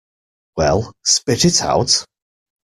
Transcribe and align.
Well, 0.57 0.95
spit 1.03 1.45
it 1.45 1.61
out! 1.61 2.05